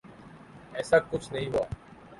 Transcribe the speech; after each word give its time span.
ایساکچھ 0.73 1.31
نہیں 1.33 1.49
ہوا۔ 1.49 1.65